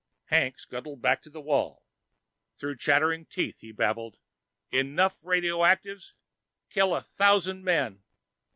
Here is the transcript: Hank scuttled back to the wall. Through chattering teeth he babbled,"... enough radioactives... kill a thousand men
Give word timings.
Hank 0.31 0.57
scuttled 0.57 1.03
back 1.03 1.21
to 1.21 1.29
the 1.29 1.39
wall. 1.39 1.85
Through 2.57 2.77
chattering 2.77 3.27
teeth 3.27 3.59
he 3.59 3.71
babbled,"... 3.71 4.17
enough 4.81 5.19
radioactives... 5.21 6.15
kill 6.71 6.95
a 6.95 7.01
thousand 7.01 7.63
men 7.63 8.01